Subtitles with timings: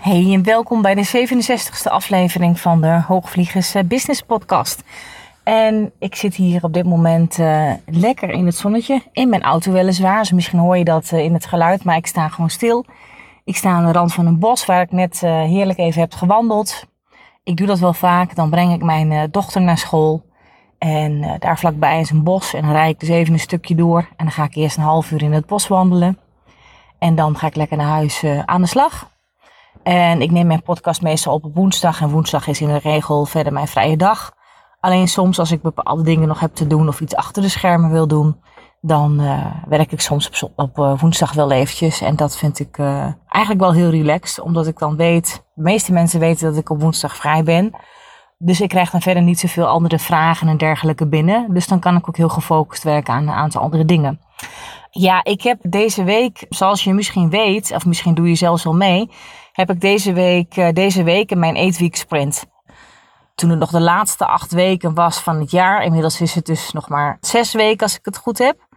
[0.00, 4.82] Hey en welkom bij de 67e aflevering van de Hoogvliegers eh, Business Podcast.
[5.42, 9.72] En ik zit hier op dit moment uh, lekker in het zonnetje, in mijn auto
[9.72, 10.18] weliswaar.
[10.18, 12.84] Dus misschien hoor je dat uh, in het geluid, maar ik sta gewoon stil.
[13.44, 16.84] Ik sta aan de rand van een bos waar ik net heerlijk even heb gewandeld.
[17.44, 18.34] Ik doe dat wel vaak.
[18.34, 20.29] Dan breng ik mijn dochter naar school.
[20.80, 22.54] En daar vlakbij is een bos.
[22.54, 23.98] En dan rijd ik dus even een stukje door.
[23.98, 26.18] En dan ga ik eerst een half uur in het bos wandelen.
[26.98, 29.10] En dan ga ik lekker naar huis aan de slag.
[29.82, 32.00] En ik neem mijn podcast meestal op op woensdag.
[32.00, 34.32] En woensdag is in de regel verder mijn vrije dag.
[34.80, 37.90] Alleen soms als ik bepaalde dingen nog heb te doen of iets achter de schermen
[37.90, 38.40] wil doen,
[38.80, 42.00] dan uh, werk ik soms op, op uh, woensdag wel eventjes.
[42.00, 45.92] En dat vind ik uh, eigenlijk wel heel relaxed, omdat ik dan weet, de meeste
[45.92, 47.74] mensen weten dat ik op woensdag vrij ben.
[48.42, 51.54] Dus ik krijg dan verder niet zoveel andere vragen en dergelijke binnen.
[51.54, 54.20] Dus dan kan ik ook heel gefocust werken aan een aantal andere dingen.
[54.90, 58.74] Ja, ik heb deze week, zoals je misschien weet, of misschien doe je zelfs al
[58.74, 59.10] mee,
[59.52, 62.44] heb ik deze week, deze week mijn 8 week sprint
[63.34, 65.82] toen het nog de laatste acht weken was van het jaar.
[65.82, 68.68] Inmiddels is het dus nog maar zes weken als ik het goed heb.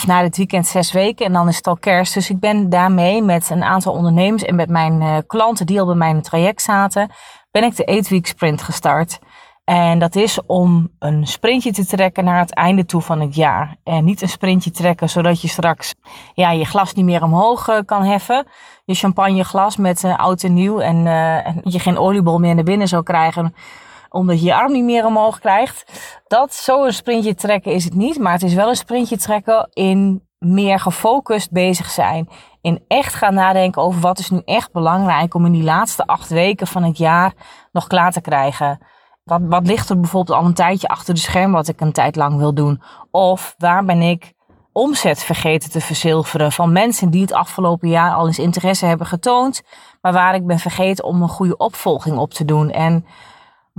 [0.00, 2.14] Of na dit weekend zes weken en dan is het al kerst.
[2.14, 5.86] Dus ik ben daarmee met een aantal ondernemers en met mijn uh, klanten die al
[5.86, 7.10] bij mij in het traject zaten,
[7.50, 9.18] ben ik de 8 Week Sprint gestart.
[9.64, 13.76] En dat is om een sprintje te trekken naar het einde toe van het jaar.
[13.84, 15.94] En niet een sprintje trekken zodat je straks
[16.34, 18.46] ja, je glas niet meer omhoog uh, kan heffen.
[18.84, 22.88] Je champagneglas met uh, oud en nieuw en, en je geen oliebol meer naar binnen
[22.88, 23.54] zou krijgen
[24.10, 25.92] omdat je je arm niet meer omhoog krijgt.
[26.26, 30.28] Dat zo'n sprintje trekken is het niet, maar het is wel een sprintje trekken in
[30.38, 32.28] meer gefocust bezig zijn.
[32.60, 36.28] In echt gaan nadenken over wat is nu echt belangrijk om in die laatste acht
[36.28, 37.32] weken van het jaar
[37.72, 38.78] nog klaar te krijgen.
[39.24, 42.16] Wat, wat ligt er bijvoorbeeld al een tijdje achter de scherm wat ik een tijd
[42.16, 42.82] lang wil doen?
[43.10, 44.32] Of waar ben ik
[44.72, 49.62] omzet vergeten te verzilveren van mensen die het afgelopen jaar al eens interesse hebben getoond,
[50.00, 52.70] maar waar ik ben vergeten om een goede opvolging op te doen.
[52.70, 53.06] En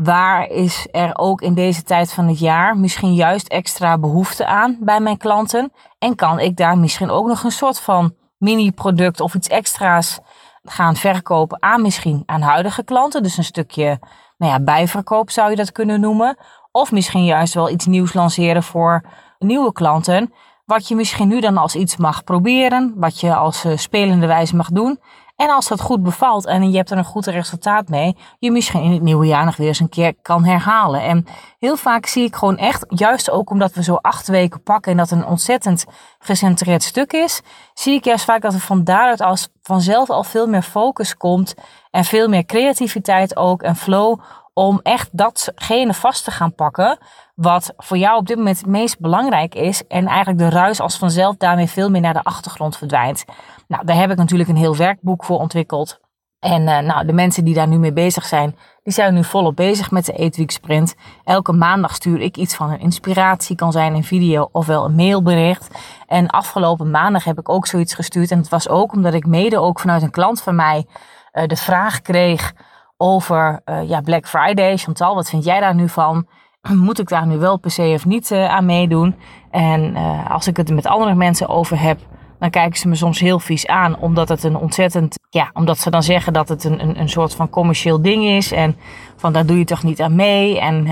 [0.03, 4.78] Waar is er ook in deze tijd van het jaar misschien juist extra behoefte aan
[4.79, 5.72] bij mijn klanten?
[6.00, 10.19] En kan ik daar misschien ook nog een soort van mini-product of iets extra's
[10.63, 13.23] gaan verkopen aan misschien aan huidige klanten?
[13.23, 14.00] Dus een stukje
[14.38, 16.38] nou ja, bijverkoop zou je dat kunnen noemen.
[16.72, 19.06] Of misschien juist wel iets nieuws lanceren voor
[19.40, 20.34] nieuwe klanten.
[20.66, 24.56] Wat je misschien nu dan als iets mag proberen, wat je als uh, spelende wijze
[24.56, 25.00] mag doen.
[25.41, 28.81] En als dat goed bevalt en je hebt er een goed resultaat mee, je misschien
[28.81, 31.02] in het nieuwe jaar nog weer eens een keer kan herhalen.
[31.02, 31.25] En
[31.59, 34.97] heel vaak zie ik gewoon echt, juist ook omdat we zo acht weken pakken en
[34.97, 35.85] dat een ontzettend
[36.19, 37.41] gecentreerd stuk is,
[37.74, 41.53] zie ik juist vaak dat er van daaruit als vanzelf al veel meer focus komt
[41.91, 44.19] en veel meer creativiteit ook en flow
[44.53, 46.97] om echt datgene vast te gaan pakken
[47.35, 50.97] wat voor jou op dit moment het meest belangrijk is en eigenlijk de ruis als
[50.97, 53.25] vanzelf daarmee veel meer naar de achtergrond verdwijnt.
[53.67, 56.00] Nou, daar heb ik natuurlijk een heel werkboek voor ontwikkeld.
[56.40, 59.56] En uh, nou, de mensen die daar nu mee bezig zijn, die zijn nu volop
[59.56, 60.95] bezig met de 8 Week Sprint.
[61.23, 65.67] Elke maandag stuur ik iets van een inspiratie, kan zijn een video ofwel een mailbericht.
[66.07, 68.31] En afgelopen maandag heb ik ook zoiets gestuurd.
[68.31, 70.85] En het was ook omdat ik mede ook vanuit een klant van mij
[71.34, 72.53] uh, de vraag kreeg
[73.01, 74.78] over uh, ja, Black Friday.
[74.78, 76.28] Chantal, wat vind jij daar nu van?
[76.88, 79.16] Moet ik daar nu wel per se of niet aan meedoen?
[79.51, 79.95] En
[80.28, 82.00] als ik het met andere mensen over heb,
[82.40, 85.90] dan kijken ze me soms heel vies aan, omdat het een ontzettend, ja, omdat ze
[85.90, 88.78] dan zeggen dat het een, een, een soort van commercieel ding is en
[89.16, 90.88] van daar doe je toch niet aan mee en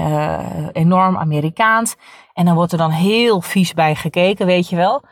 [0.72, 1.96] enorm Amerikaans.
[2.34, 5.04] En dan wordt er dan heel vies bij gekeken, weet je wel.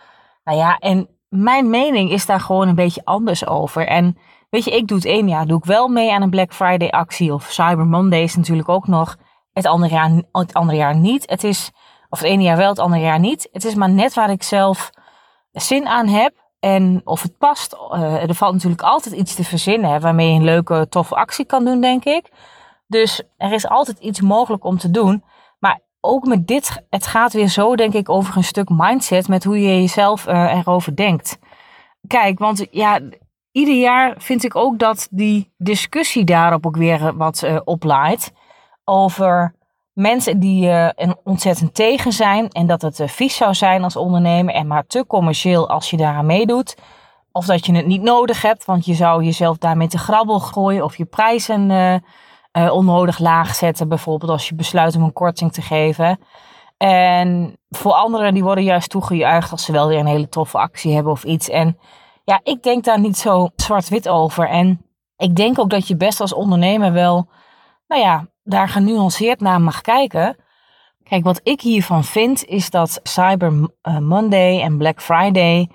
[0.44, 3.88] Nou ja, en mijn mening is daar gewoon een beetje anders over.
[3.88, 4.18] En
[4.50, 6.90] weet je, ik doe het één jaar, doe ik wel mee aan een Black Friday
[6.90, 9.18] actie of Cyber Monday is natuurlijk ook nog.
[9.54, 11.30] Het andere jaar, het andere jaar niet.
[11.30, 11.72] Het is,
[12.10, 13.50] of het ene jaar wel, het andere jaar niet.
[13.52, 14.90] Het is maar net waar ik zelf
[15.52, 17.78] zin aan heb en of het past.
[17.94, 21.66] Uh, er valt natuurlijk altijd iets te verzinnen waarmee je een leuke, toffe actie kan
[21.66, 22.32] doen, denk ik.
[22.88, 25.24] Dus er is altijd iets mogelijk om te doen.
[25.60, 29.44] Maar ook met dit, het gaat weer zo, denk ik, over een stuk mindset met
[29.44, 31.40] hoe je jezelf uh, erover denkt.
[32.08, 33.00] Kijk, want ja,
[33.52, 38.34] ieder jaar vind ik ook dat die discussie daarop ook weer wat uh, oplaait.
[38.84, 39.56] Over
[39.94, 40.90] mensen die uh,
[41.24, 45.70] ontzettend tegen zijn en dat het vies zou zijn als ondernemer en maar te commercieel
[45.70, 46.78] als je daaraan meedoet.
[47.32, 50.84] Of dat je het niet nodig hebt, want je zou jezelf daarmee te grabbel gooien
[50.84, 52.04] of je prijzen
[52.52, 56.20] onnodig laag zetten, bijvoorbeeld als je besluit om een korting te geven.
[56.78, 60.94] En voor anderen die worden juist toegejuicht als ze wel weer een hele toffe actie
[60.94, 61.50] hebben of iets.
[61.50, 61.78] En
[62.30, 64.50] ja, ik denk daar niet zo zwart-wit over.
[64.50, 64.82] En
[65.18, 67.30] ik denk ook dat je best als ondernemer wel,
[67.88, 70.38] nou ja, daar genuanceerd naar mag kijken.
[71.04, 75.70] Kijk, wat ik hiervan vind is dat Cyber eh, Monday en Black Friday,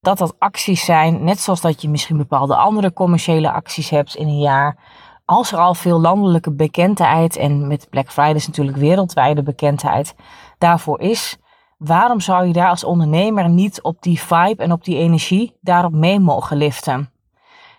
[0.00, 4.28] dat dat acties zijn, net zoals dat je misschien bepaalde andere commerciële acties hebt in
[4.28, 4.78] een jaar.
[5.24, 10.14] Als er al veel landelijke bekendheid en met Black Friday is natuurlijk wereldwijde bekendheid
[10.58, 11.38] daarvoor is,
[11.76, 15.92] waarom zou je daar als ondernemer niet op die vibe en op die energie daarop
[15.92, 17.10] mee mogen liften?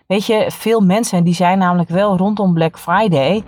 [0.06, 3.44] Weet je, veel mensen die zijn namelijk wel rondom Black Friday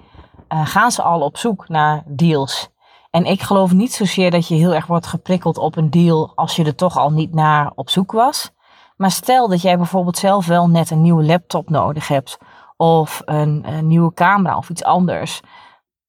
[0.53, 2.69] uh, gaan ze al op zoek naar deals.
[3.11, 6.57] En ik geloof niet zozeer dat je heel erg wordt geprikkeld op een deal als
[6.57, 8.51] je er toch al niet naar op zoek was.
[8.97, 12.39] Maar stel dat jij bijvoorbeeld zelf wel net een nieuwe laptop nodig hebt
[12.77, 15.41] of een, een nieuwe camera of iets anders.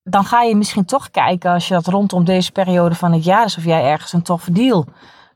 [0.04, 3.46] Dan ga je misschien toch kijken als je dat rondom deze periode van het jaar
[3.46, 4.86] is of jij ergens een toffe deal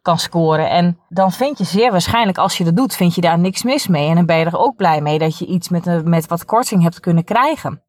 [0.01, 0.69] kan scoren.
[0.69, 3.87] En dan vind je zeer waarschijnlijk, als je dat doet, vind je daar niks mis
[3.87, 4.09] mee.
[4.09, 6.83] En dan ben je er ook blij mee dat je iets met, met wat korting
[6.83, 7.81] hebt kunnen krijgen.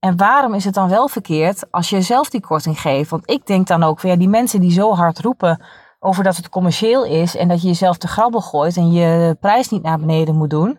[0.00, 3.10] En waarom is het dan wel verkeerd als je zelf die korting geeft?
[3.10, 5.64] Want ik denk dan ook ja, die mensen die zo hard roepen
[6.00, 9.68] over dat het commercieel is en dat je jezelf te grabbel gooit en je prijs
[9.68, 10.78] niet naar beneden moet doen.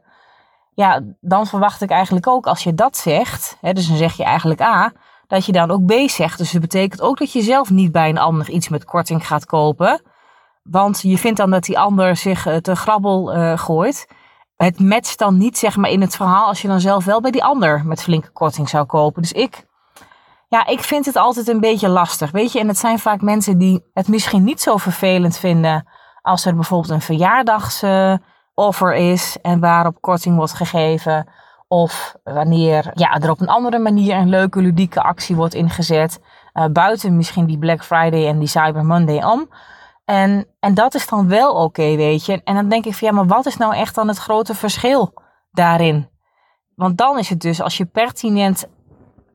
[0.75, 4.23] Ja, dan verwacht ik eigenlijk ook als je dat zegt, hè, dus dan zeg je
[4.23, 4.91] eigenlijk A,
[5.33, 6.37] dat je dan ook B zegt.
[6.37, 9.45] Dus dat betekent ook dat je zelf niet bij een ander iets met korting gaat
[9.45, 10.01] kopen.
[10.63, 14.07] Want je vindt dan dat die ander zich eh, te grabbel uh, gooit
[14.55, 17.31] het matcht dan niet zeg maar in het verhaal als je dan zelf wel bij
[17.31, 19.21] die ander met flinke korting zou kopen.
[19.21, 19.65] Dus ik,
[20.47, 22.59] ja, ik vind het altijd een beetje lastig, weet je.
[22.59, 25.87] En het zijn vaak mensen die het misschien niet zo vervelend vinden
[26.21, 31.29] als er bijvoorbeeld een verjaardagsoffer is en waarop korting wordt gegeven.
[31.73, 36.21] Of wanneer ja, er op een andere manier een leuke ludieke actie wordt ingezet.
[36.53, 39.49] Uh, buiten misschien die Black Friday en die Cyber Monday om.
[40.05, 42.41] En, en dat is dan wel oké, weet je.
[42.43, 45.13] En dan denk ik van ja, maar wat is nou echt dan het grote verschil
[45.51, 46.09] daarin?
[46.75, 48.67] Want dan is het dus, als je pertinent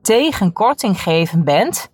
[0.01, 1.93] tegen korting geven bent,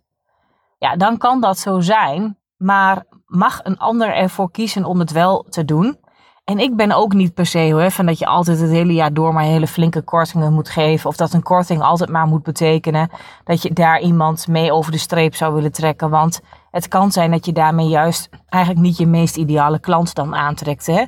[0.77, 2.37] ja, dan kan dat zo zijn.
[2.57, 5.99] Maar mag een ander ervoor kiezen om het wel te doen?
[6.45, 9.13] En ik ben ook niet per se hoor, van dat je altijd het hele jaar
[9.13, 11.09] door maar hele flinke kortingen moet geven.
[11.09, 13.09] Of dat een korting altijd maar moet betekenen
[13.43, 16.09] dat je daar iemand mee over de streep zou willen trekken.
[16.09, 20.35] Want het kan zijn dat je daarmee juist eigenlijk niet je meest ideale klant dan
[20.35, 20.85] aantrekt.
[20.85, 21.03] Hè?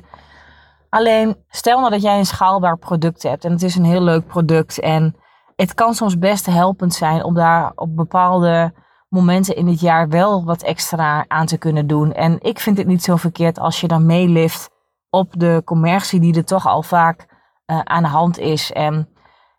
[0.88, 4.26] Alleen stel nou dat jij een schaalbaar product hebt en het is een heel leuk
[4.26, 4.80] product.
[4.80, 5.16] En
[5.56, 8.72] het kan soms best helpend zijn om daar op bepaalde
[9.08, 12.12] momenten in het jaar wel wat extra aan te kunnen doen.
[12.12, 14.76] En ik vind het niet zo verkeerd als je dan meelift
[15.10, 17.26] op de commercie die er toch al vaak
[17.66, 18.72] uh, aan de hand is.
[18.72, 19.08] En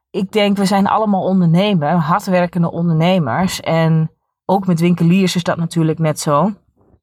[0.09, 3.59] ik denk, we zijn allemaal ondernemers, hardwerkende ondernemers.
[3.59, 4.11] En
[4.45, 6.53] ook met winkeliers is dat natuurlijk net zo.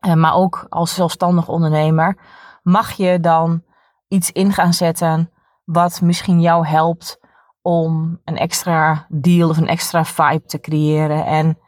[0.07, 2.19] Uh, maar ook als zelfstandig ondernemer
[2.63, 3.63] mag je dan
[4.09, 5.31] iets in gaan zetten
[5.65, 7.21] wat misschien jou helpt
[7.63, 11.27] om een extra deal of een extra vibe te creëren.
[11.27, 11.59] En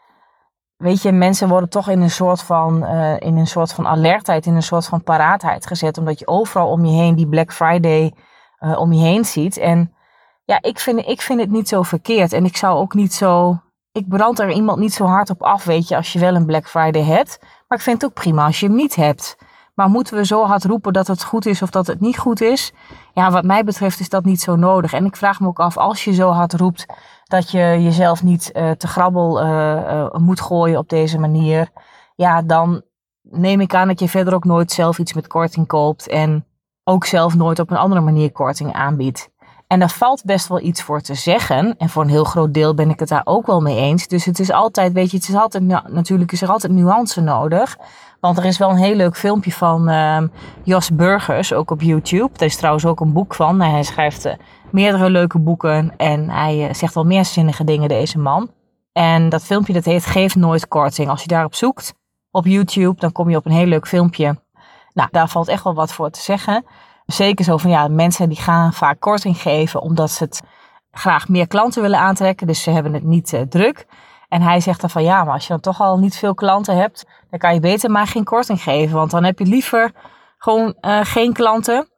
[0.78, 4.46] weet je, mensen worden toch in een soort van, uh, in een soort van alertheid,
[4.46, 5.98] in een soort van paraatheid gezet.
[5.98, 8.14] Omdat je overal om je heen die Black Friday
[8.60, 9.56] uh, om je heen ziet.
[9.56, 9.92] En
[10.44, 12.32] ja, ik vind, ik vind het niet zo verkeerd.
[12.32, 13.60] En ik zou ook niet zo.
[13.92, 16.46] Ik brand er iemand niet zo hard op af, weet je, als je wel een
[16.46, 17.38] Black Friday hebt.
[17.40, 19.36] Maar ik vind het ook prima als je hem niet hebt.
[19.74, 22.40] Maar moeten we zo hard roepen dat het goed is of dat het niet goed
[22.40, 22.72] is?
[23.14, 24.92] Ja, wat mij betreft is dat niet zo nodig.
[24.92, 26.86] En ik vraag me ook af, als je zo hard roept
[27.28, 31.68] dat je jezelf niet uh, te grabbel uh, uh, moet gooien op deze manier.
[32.16, 32.82] Ja, dan
[33.22, 36.08] neem ik aan dat je verder ook nooit zelf iets met korting koopt.
[36.08, 36.46] En
[36.84, 39.30] ook zelf nooit op een andere manier korting aanbiedt.
[39.66, 41.76] En daar valt best wel iets voor te zeggen.
[41.76, 44.08] En voor een heel groot deel ben ik het daar ook wel mee eens.
[44.08, 47.76] Dus het is altijd, weet je, het is altijd, natuurlijk is er altijd nuance nodig.
[48.20, 50.22] Want er is wel een heel leuk filmpje van uh,
[50.62, 52.30] Jos Burgers, ook op YouTube.
[52.32, 53.60] Daar is trouwens ook een boek van.
[53.60, 54.36] Hij schrijft
[54.72, 58.50] meerdere leuke boeken en hij uh, zegt wel meer zinnige dingen, deze man.
[58.92, 61.08] En dat filmpje dat heet Geef nooit korting.
[61.08, 61.94] Als je daarop zoekt
[62.30, 64.38] op YouTube, dan kom je op een heel leuk filmpje.
[64.94, 66.64] Nou, daar valt echt wel wat voor te zeggen.
[67.06, 70.42] Zeker zo van ja, mensen die gaan vaak korting geven omdat ze het
[70.90, 72.46] graag meer klanten willen aantrekken.
[72.46, 73.86] Dus ze hebben het niet uh, druk.
[74.28, 76.76] En hij zegt dan van ja, maar als je dan toch al niet veel klanten
[76.76, 78.96] hebt, dan kan je beter maar geen korting geven.
[78.96, 79.92] Want dan heb je liever
[80.38, 81.88] gewoon uh, geen klanten.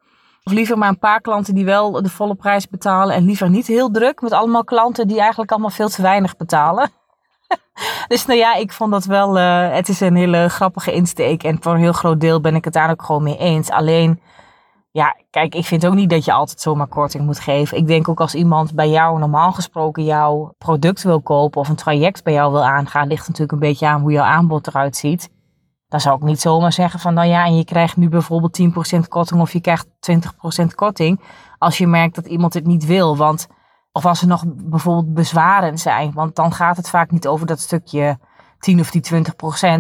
[0.45, 3.15] Of liever maar een paar klanten die wel de volle prijs betalen.
[3.15, 6.91] En liever niet heel druk met allemaal klanten die eigenlijk allemaal veel te weinig betalen.
[8.09, 11.43] dus nou ja, ik vond dat wel, uh, het is een hele grappige insteek.
[11.43, 13.71] En voor een heel groot deel ben ik het daar ook gewoon mee eens.
[13.71, 14.21] Alleen,
[14.91, 17.77] ja, kijk, ik vind ook niet dat je altijd zomaar korting moet geven.
[17.77, 21.75] Ik denk ook als iemand bij jou normaal gesproken jouw product wil kopen of een
[21.75, 25.31] traject bij jou wil aangaan, ligt natuurlijk een beetje aan hoe jouw aanbod eruit ziet.
[25.91, 28.61] Dan zou ik niet zomaar zeggen van, nou ja, en je krijgt nu bijvoorbeeld
[28.97, 31.21] 10% korting of je krijgt 20% korting.
[31.59, 33.17] Als je merkt dat iemand het niet wil.
[33.17, 33.47] Want,
[33.93, 36.13] of als er nog bijvoorbeeld bezwaren zijn.
[36.13, 38.19] Want dan gaat het vaak niet over dat stukje
[38.59, 39.03] 10 of die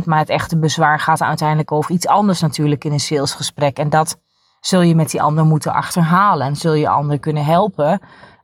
[0.02, 0.04] 20%.
[0.04, 3.78] Maar het echte bezwaar gaat uiteindelijk over iets anders natuurlijk in een salesgesprek.
[3.78, 4.20] En dat
[4.60, 6.46] zul je met die ander moeten achterhalen.
[6.46, 8.00] En zul je ander kunnen helpen.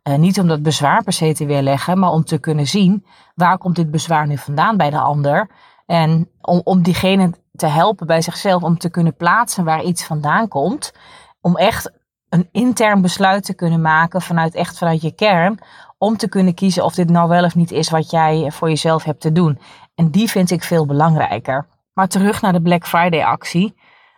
[0.08, 3.04] Uh, niet om dat bezwaar per se te weerleggen, maar om te kunnen zien
[3.35, 5.50] waar komt dit bezwaar nu vandaan bij de ander.
[5.87, 10.49] En om, om diegene te helpen bij zichzelf om te kunnen plaatsen waar iets vandaan
[10.49, 10.93] komt.
[11.40, 11.93] Om echt
[12.28, 15.59] een intern besluit te kunnen maken vanuit echt vanuit je kern.
[15.99, 19.05] Om te kunnen kiezen of dit nou wel of niet is wat jij voor jezelf
[19.05, 19.59] hebt te doen.
[19.95, 21.66] En die vind ik veel belangrijker.
[21.93, 23.75] Maar terug naar de Black Friday actie.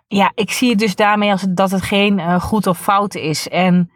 [0.07, 3.49] Ja, ik zie het dus daarmee als dat het geen uh, goed of fout is.
[3.49, 3.91] En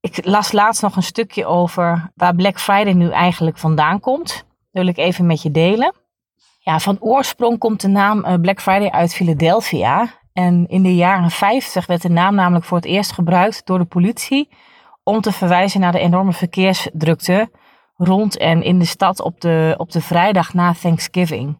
[0.00, 4.28] ik las laatst nog een stukje over waar Black Friday nu eigenlijk vandaan komt.
[4.28, 5.94] Dat wil ik even met je delen.
[6.68, 10.06] Ja, van oorsprong komt de naam uh, Black Friday uit Philadelphia.
[10.32, 13.84] En in de jaren 50 werd de naam namelijk voor het eerst gebruikt door de
[13.84, 14.48] politie
[15.02, 17.50] om te verwijzen naar de enorme verkeersdrukte
[17.96, 21.58] rond en in de stad op de, op de vrijdag na Thanksgiving.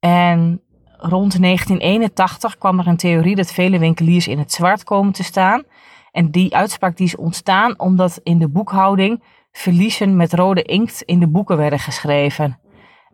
[0.00, 0.62] En
[0.96, 5.62] rond 1981 kwam er een theorie dat vele winkeliers in het zwart komen te staan.
[6.10, 11.20] En die uitspraak die is ontstaan omdat in de boekhouding verliezen met rode inkt in
[11.20, 12.58] de boeken werden geschreven.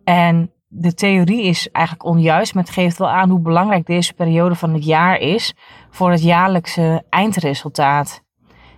[0.04, 4.54] En de theorie is eigenlijk onjuist, maar het geeft wel aan hoe belangrijk deze periode
[4.54, 5.54] van het jaar is
[5.90, 8.22] voor het jaarlijkse eindresultaat.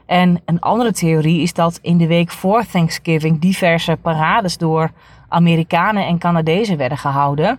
[0.07, 4.91] En een andere theorie is dat in de week voor Thanksgiving diverse parades door
[5.29, 7.59] Amerikanen en Canadezen werden gehouden.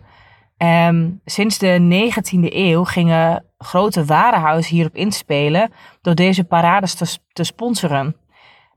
[0.58, 5.72] Um, sinds de 19e eeuw gingen grote warenhuizen hierop inspelen
[6.02, 8.16] door deze parades te, te sponsoren.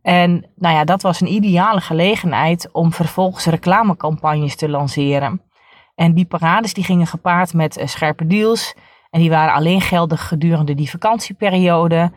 [0.03, 5.45] En nou ja, dat was een ideale gelegenheid om vervolgens reclamecampagnes te lanceren.
[5.97, 8.75] En die parades die gingen gepaard met uh, scherpe deals.
[9.11, 12.13] En die waren alleen geldig gedurende die vakantieperiode.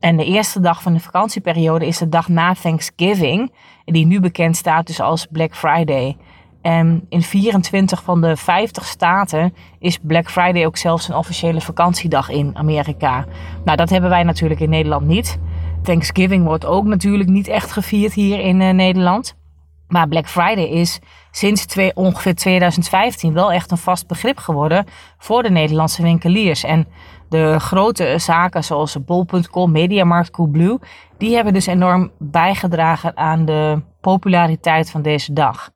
[0.00, 3.52] En de eerste dag van de vakantieperiode is de dag na Thanksgiving.
[3.84, 6.16] Die nu bekend staat dus als Black Friday.
[6.62, 12.28] En in 24 van de 50 staten is Black Friday ook zelfs een officiële vakantiedag
[12.28, 13.24] in Amerika.
[13.64, 15.38] Nou, dat hebben wij natuurlijk in Nederland niet.
[15.82, 19.37] Thanksgiving wordt ook natuurlijk niet echt gevierd hier in uh, Nederland.
[19.88, 20.98] Maar Black Friday is
[21.30, 24.86] sinds twee, ongeveer 2015 wel echt een vast begrip geworden
[25.18, 26.64] voor de Nederlandse winkeliers.
[26.64, 26.86] En
[27.28, 30.78] de grote zaken zoals Bol.com, Mediamarkt, Coolblue,
[31.18, 35.70] die hebben dus enorm bijgedragen aan de populariteit van deze dag.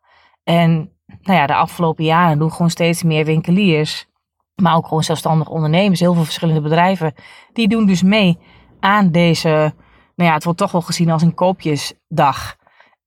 [0.44, 0.90] En
[1.22, 4.06] nou ja, de afgelopen jaren doen gewoon steeds meer winkeliers,
[4.54, 7.14] maar ook gewoon zelfstandig ondernemers, heel veel verschillende bedrijven,
[7.52, 8.38] die doen dus mee
[8.80, 9.48] aan deze,
[10.14, 12.56] nou ja, het wordt toch wel gezien als een koopjesdag.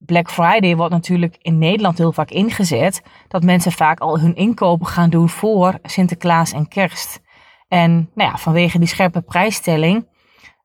[0.06, 3.02] Black Friday wordt natuurlijk in Nederland heel vaak ingezet.
[3.28, 7.22] Dat mensen vaak al hun inkopen gaan doen voor Sinterklaas en Kerst.
[7.68, 10.06] En nou ja, vanwege die scherpe prijsstelling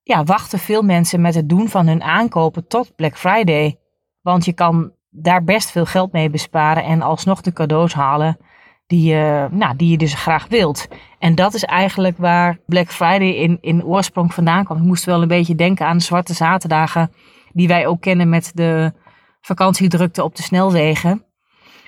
[0.02, 3.78] ja, wachten veel mensen met het doen van hun aankopen tot Black Friday.
[4.23, 8.38] Want je kan daar best veel geld mee besparen en alsnog de cadeaus halen
[8.87, 10.88] die je, nou, die je dus graag wilt.
[11.18, 14.76] En dat is eigenlijk waar Black Friday in, in oorsprong vandaan kwam.
[14.76, 17.12] Ik moest wel een beetje denken aan de zwarte zaterdagen
[17.52, 18.92] die wij ook kennen met de
[19.40, 21.25] vakantiedrukte op de snelwegen,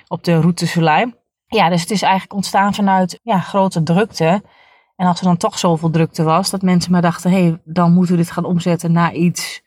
[0.07, 1.11] op de route Soleil.
[1.45, 4.43] Ja, dus het is eigenlijk ontstaan vanuit ja, grote drukte.
[4.95, 7.93] En als er dan toch zoveel drukte was, dat mensen maar dachten, hé, hey, dan
[7.93, 9.61] moeten we dit gaan omzetten naar iets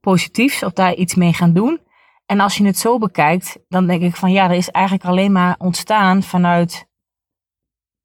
[0.00, 1.80] positiefs of daar iets mee gaan doen.
[2.26, 5.32] En als je het zo bekijkt, dan denk ik van ja, er is eigenlijk alleen
[5.32, 6.88] maar ontstaan vanuit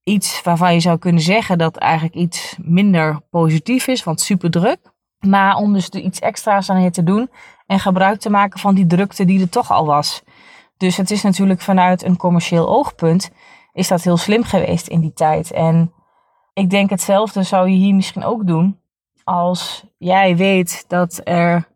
[0.03, 4.93] iets waarvan je zou kunnen zeggen dat eigenlijk iets minder positief is, want super druk.
[5.19, 7.29] Maar om dus iets extra's aan te doen
[7.65, 10.23] en gebruik te maken van die drukte die er toch al was.
[10.77, 13.31] Dus het is natuurlijk vanuit een commercieel oogpunt
[13.73, 15.51] is dat heel slim geweest in die tijd.
[15.51, 15.93] En
[16.53, 18.79] ik denk hetzelfde zou je hier misschien ook doen
[19.23, 21.67] als jij weet dat er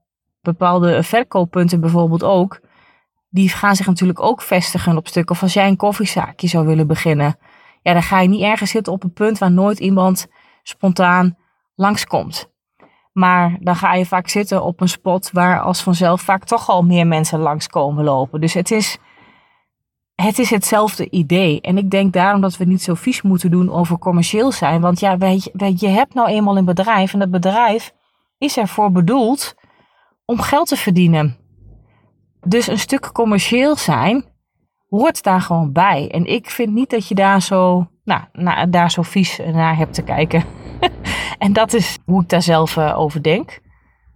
[0.42, 2.62] bepaalde verkooppunten bijvoorbeeld ook,
[3.30, 5.36] die gaan zich natuurlijk ook vestigen op stukken.
[5.36, 7.38] Of als jij een koffiezaakje zou willen beginnen,
[7.82, 10.28] ja, dan ga je niet ergens zitten op een punt waar nooit iemand
[10.64, 11.38] spontaan
[11.76, 12.52] langskomt.
[13.12, 16.84] Maar dan ga je vaak zitten op een spot waar als vanzelf vaak toch al
[16.84, 18.42] meer mensen langskomen lopen.
[18.42, 18.98] Dus het is,
[20.16, 21.62] het is hetzelfde idee.
[21.62, 24.82] En ik denk daarom dat we niet zo vies moeten doen over commercieel zijn.
[24.82, 25.18] Want ja,
[25.76, 27.94] je hebt nou eenmaal een bedrijf en dat bedrijf
[28.38, 29.56] is ervoor bedoeld
[30.26, 31.38] om geld te verdienen.
[32.48, 34.26] Dus een stuk commercieel zijn
[34.90, 36.10] hoort daar gewoon bij.
[36.12, 40.02] En ik vind niet dat je daar zo, nou, daar zo vies naar hebt te
[40.02, 40.44] kijken.
[41.38, 43.60] en dat is hoe ik daar zelf uh, over denk.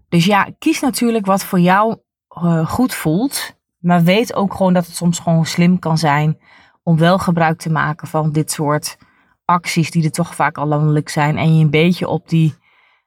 [0.10, 1.98] Dus ja, kies natuurlijk wat voor jou
[2.43, 3.55] uh, goed voelt.
[3.79, 6.38] Maar weet ook gewoon dat het soms gewoon slim kan zijn
[6.84, 8.98] om wel gebruik te maken van dit soort
[9.46, 11.38] acties die er toch vaak al landelijk zijn.
[11.38, 12.53] En je een beetje op die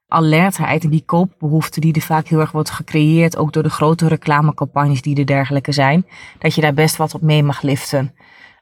[0.09, 4.09] alertheid en die koopbehoefte die er vaak heel erg wordt gecreëerd, ook door de grote
[4.09, 6.07] reclamecampagnes die er dergelijke zijn,
[6.39, 8.15] dat je daar best wat op mee mag liften.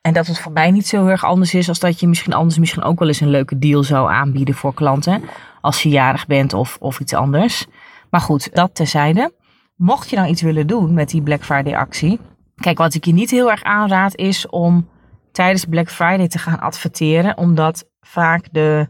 [0.06, 2.32] En dat het voor mij niet zo heel erg anders is als dat je misschien
[2.32, 5.22] anders misschien ook wel eens een leuke deal zou aanbieden voor klanten
[5.60, 7.66] als je jarig bent of, of iets anders.
[8.10, 9.34] Maar goed, dat terzijde.
[9.76, 12.20] Mocht je nou iets willen doen met die Black Friday actie.
[12.56, 14.88] Kijk, wat ik je niet heel erg aanraad is om
[15.32, 17.38] tijdens Black Friday te gaan adverteren.
[17.38, 18.88] Omdat vaak de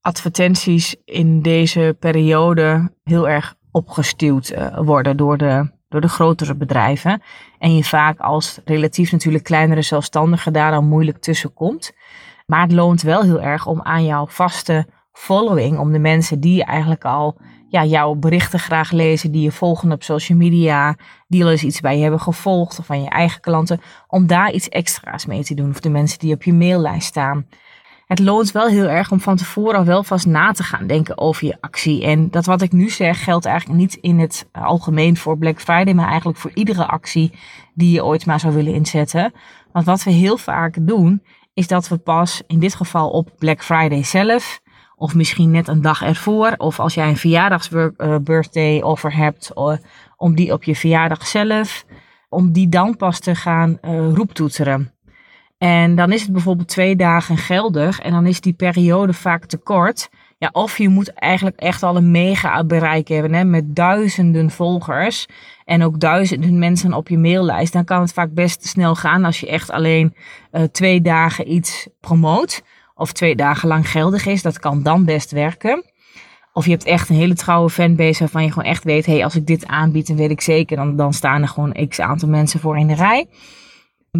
[0.00, 7.22] advertenties in deze periode heel erg opgestuwd uh, worden door de, door de grotere bedrijven.
[7.64, 11.92] En je vaak als relatief natuurlijk kleinere zelfstandige daar dan moeilijk tussen komt.
[12.46, 16.64] Maar het loont wel heel erg om aan jouw vaste following, om de mensen die
[16.64, 17.36] eigenlijk al
[17.68, 21.80] ja, jouw berichten graag lezen, die je volgen op social media, die al eens iets
[21.80, 25.54] bij je hebben gevolgd of van je eigen klanten, om daar iets extra's mee te
[25.54, 25.70] doen.
[25.70, 27.46] Of de mensen die op je maillijst staan.
[28.14, 31.18] Het loont wel heel erg om van tevoren al wel vast na te gaan denken
[31.18, 32.04] over je actie.
[32.04, 35.94] En dat wat ik nu zeg geldt eigenlijk niet in het algemeen voor Black Friday,
[35.94, 37.32] maar eigenlijk voor iedere actie
[37.74, 39.32] die je ooit maar zou willen inzetten.
[39.72, 41.22] Want wat we heel vaak doen,
[41.54, 44.60] is dat we pas in dit geval op Black Friday zelf
[44.96, 46.54] of misschien net een dag ervoor.
[46.56, 49.72] Of als jij een verjaardagsbirthday offer hebt, eh,
[50.16, 51.84] om die op je verjaardag zelf,
[52.28, 54.93] om die dan pas te gaan uh, roeptoeteren.
[55.64, 59.56] En dan is het bijvoorbeeld twee dagen geldig en dan is die periode vaak te
[59.56, 60.08] kort.
[60.38, 65.26] Ja, of je moet eigenlijk echt al een mega bereik hebben hè, met duizenden volgers
[65.64, 67.72] en ook duizenden mensen op je maillijst.
[67.72, 70.14] Dan kan het vaak best snel gaan als je echt alleen
[70.72, 72.62] twee dagen iets promoot
[72.94, 74.42] of twee dagen lang geldig is.
[74.42, 75.84] Dat kan dan best werken.
[76.52, 79.36] Of je hebt echt een hele trouwe fanbase waarvan je gewoon echt weet, hey, als
[79.36, 82.60] ik dit aanbied, dan weet ik zeker, dan, dan staan er gewoon x aantal mensen
[82.60, 83.26] voor in de rij.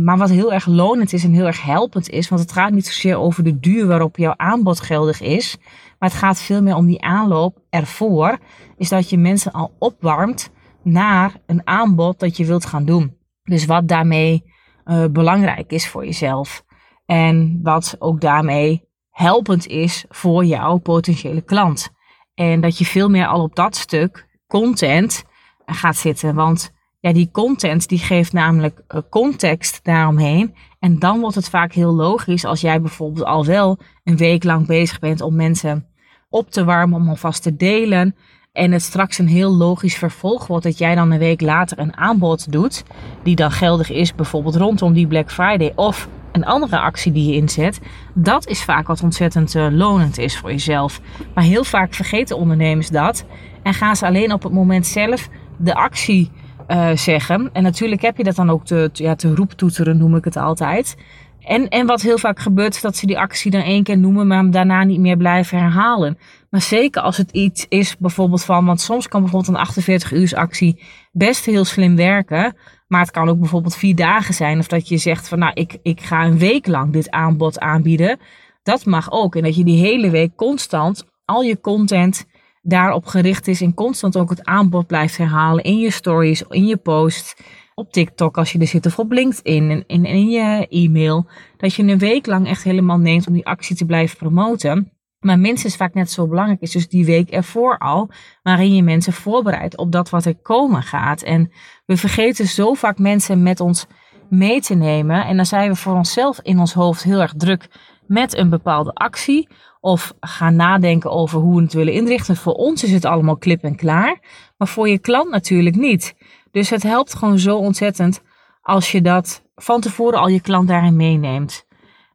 [0.02, 2.86] Maar wat heel erg lonend is en heel erg helpend is, want het gaat niet
[2.86, 5.56] zozeer over de duur waarop jouw aanbod geldig is,
[5.98, 8.38] maar het gaat veel meer om die aanloop ervoor,
[8.76, 10.50] is dat je mensen al opwarmt
[10.82, 13.16] naar een aanbod dat je wilt gaan doen.
[13.42, 14.52] Dus wat daarmee
[14.84, 16.64] uh, belangrijk is voor jezelf.
[17.06, 21.88] En wat ook daarmee helpend is voor jouw potentiële klant.
[22.34, 25.24] En dat je veel meer al op dat stuk content
[25.66, 26.34] gaat zitten.
[26.34, 26.72] Want
[27.04, 30.54] ja, die content die geeft namelijk eh, context daaromheen.
[30.78, 34.66] En dan wordt het vaak heel logisch als jij bijvoorbeeld al wel een week lang
[34.66, 35.86] bezig bent om mensen
[36.28, 38.16] op te warmen, om alvast te delen.
[38.52, 41.96] En het straks een heel logisch vervolg wordt dat jij dan een week later een
[41.96, 42.82] aanbod doet.
[43.22, 47.36] Die dan geldig is bijvoorbeeld rondom die Black Friday of een andere actie die je
[47.36, 47.80] inzet,
[48.14, 51.00] dat is vaak wat ontzettend uh, lonend is voor jezelf.
[51.34, 53.24] Maar heel vaak vergeten ondernemers dat
[53.62, 56.30] en gaan ze alleen op het moment zelf de actie
[56.68, 57.50] uh, zeggen.
[57.52, 60.96] En natuurlijk heb je dat dan ook te, ja, te roeptoeteren, noem ik het altijd.
[61.40, 64.38] En, en wat heel vaak gebeurt, dat ze die actie dan één keer noemen, maar
[64.38, 66.18] hem daarna niet meer blijven herhalen.
[66.50, 70.34] Maar zeker als het iets is bijvoorbeeld van, want soms kan bijvoorbeeld een 48 uur
[70.34, 72.56] actie best heel slim werken.
[72.86, 74.58] Maar het kan ook bijvoorbeeld vier dagen zijn.
[74.58, 78.18] Of dat je zegt van nou, ik, ik ga een week lang dit aanbod aanbieden.
[78.62, 79.36] Dat mag ook.
[79.36, 82.26] En dat je die hele week constant al je content
[82.64, 83.60] daarop gericht is.
[83.60, 87.42] En constant ook het aanbod blijft herhalen in je stories, in je post.
[87.74, 91.26] Op TikTok als je er zit of op LinkedIn en in, in je e-mail.
[91.56, 94.92] Dat je een week lang echt helemaal neemt om die actie te blijven promoten.
[95.20, 98.10] Maar minstens vaak net zo belangrijk is dus die week ervoor al,
[98.42, 101.22] waarin je mensen voorbereidt op dat wat er komen gaat.
[101.22, 101.50] En
[101.86, 103.86] we vergeten zo vaak mensen met ons
[104.28, 105.26] mee te nemen.
[105.26, 107.68] En dan zijn we voor onszelf in ons hoofd heel erg druk
[108.06, 109.48] met een bepaalde actie.
[109.84, 112.36] Of gaan nadenken over hoe we het willen inrichten.
[112.36, 114.18] Voor ons is het allemaal klip en klaar.
[114.56, 116.14] Maar voor je klant natuurlijk niet.
[116.50, 118.22] Dus het helpt gewoon zo ontzettend
[118.62, 121.66] als je dat van tevoren al je klant daarin meeneemt.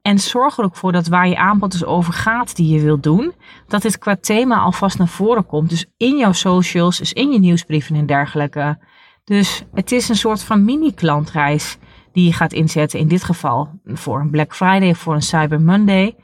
[0.01, 3.03] En zorg er ook voor dat waar je aanbod dus over gaat die je wilt
[3.03, 3.33] doen,
[3.67, 5.69] dat dit qua thema alvast naar voren komt.
[5.69, 8.79] Dus in jouw socials, dus in je nieuwsbrieven en dergelijke.
[9.23, 11.77] Dus het is een soort van mini-klantreis
[12.11, 12.99] die je gaat inzetten.
[12.99, 16.15] In dit geval voor een Black Friday of voor een Cyber Monday.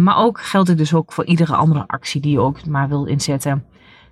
[0.00, 3.04] Maar ook geldt het dus ook voor iedere andere actie die je ook maar wil
[3.04, 3.64] inzetten.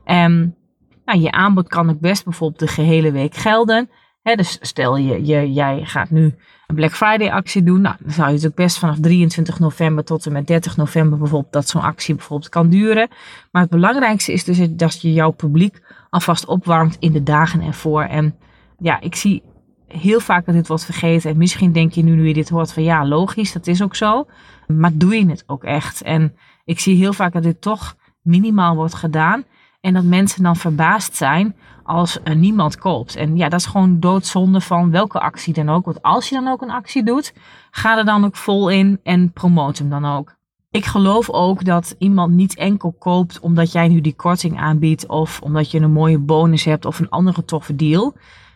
[0.04, 0.56] En
[1.04, 3.90] nou, je aanbod kan ook best bijvoorbeeld de gehele week gelden.
[4.22, 6.34] dus stel je, je, jij gaat nu
[6.66, 7.80] een Black Friday actie doen.
[7.80, 11.18] Nou, dan zou je het ook best vanaf 23 november tot en met 30 november
[11.18, 13.08] bijvoorbeeld dat zo'n actie bijvoorbeeld kan duren.
[13.50, 18.02] Maar het belangrijkste is dus dat je jouw publiek alvast opwarmt in de dagen ervoor.
[18.02, 18.34] En
[18.78, 19.42] ja, ik zie
[19.92, 21.30] heel vaak dat dit wordt vergeten.
[21.30, 23.96] En misschien denk je nu, nu je dit hoort van ja, logisch, dat is ook
[23.96, 24.26] zo.
[24.66, 26.02] Maar doe je het ook echt?
[26.02, 29.44] En ik zie heel vaak dat dit toch minimaal wordt gedaan.
[29.80, 33.16] En dat mensen dan verbaasd zijn als niemand koopt.
[33.16, 35.84] En ja, dat is gewoon doodzonde van welke actie dan ook.
[35.84, 37.34] Want als je dan ook een actie doet,
[37.70, 40.34] ga er dan ook vol in en promoot hem dan ook.
[40.70, 45.40] Ik geloof ook dat iemand niet enkel koopt omdat jij nu die korting aanbiedt of
[45.40, 48.14] omdat je een mooie bonus hebt of een andere toffe deal.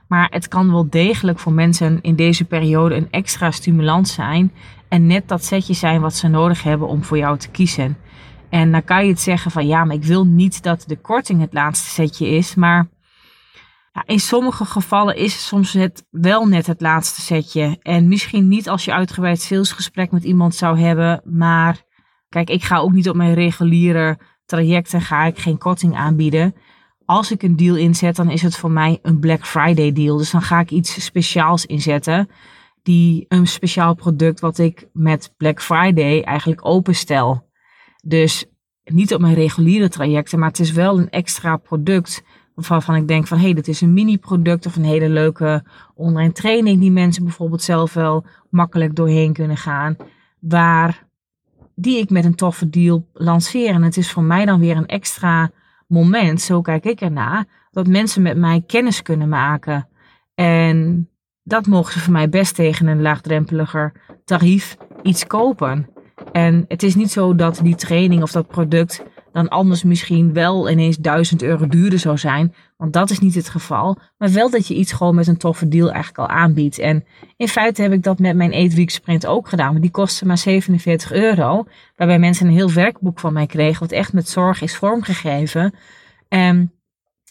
[0.09, 4.53] Maar het kan wel degelijk voor mensen in deze periode een extra stimulans zijn
[4.89, 7.97] en net dat setje zijn wat ze nodig hebben om voor jou te kiezen.
[8.49, 11.41] En dan kan je het zeggen van ja, maar ik wil niet dat de korting
[11.41, 12.55] het laatste setje is.
[12.55, 12.89] Maar
[13.93, 17.79] ja, in sommige gevallen is soms het wel net het laatste setje.
[17.83, 21.21] En misschien niet als je uitgebreid salesgesprek met iemand zou hebben.
[21.25, 21.83] Maar
[22.29, 26.55] kijk, ik ga ook niet op mijn reguliere trajecten ga ik geen korting aanbieden.
[27.07, 30.17] Als ik een deal inzet, dan is het voor mij een Black Friday deal.
[30.17, 32.29] Dus dan ga ik iets speciaals inzetten.
[32.83, 37.49] Die een speciaal product wat ik met Black Friday eigenlijk openstel.
[38.05, 38.45] Dus
[38.85, 42.23] niet op mijn reguliere trajecten, maar het is wel een extra product
[42.55, 45.65] waarvan ik denk van hé, hey, dit is een mini-product of een hele leuke
[45.95, 49.97] online training die mensen bijvoorbeeld zelf wel makkelijk doorheen kunnen gaan,
[50.41, 51.07] waar
[51.75, 53.75] die ik met een toffe deal lanceer.
[53.75, 55.51] En het is voor mij dan weer een extra
[55.87, 59.89] moment, zo kijk ik ernaar, dat mensen met mij kennis kunnen maken.
[60.35, 61.09] En
[61.43, 63.93] dat mogen ze voor mij best tegen een laagdrempeliger
[64.25, 65.89] tarief iets kopen.
[66.33, 69.03] En het is niet zo dat die training of dat product
[69.37, 72.55] dan anders misschien wel ineens 1000 euro duurder zou zijn.
[72.77, 73.99] Want dat is niet het geval.
[74.19, 76.79] Maar wel dat je iets gewoon met een toffe deal eigenlijk al aanbiedt.
[76.79, 77.05] En
[77.37, 79.73] in feite heb ik dat met mijn 8 Week Sprint ook gedaan.
[79.73, 81.65] Maar die kostte maar 47 euro.
[81.97, 83.81] Waarbij mensen een heel werkboek van mij kregen.
[83.81, 85.75] Wat echt met zorg is vormgegeven.
[86.29, 86.73] En